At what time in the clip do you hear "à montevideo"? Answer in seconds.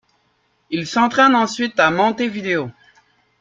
1.79-2.71